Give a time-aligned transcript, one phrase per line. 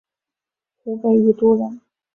[0.79, 1.79] 湖北宜都人。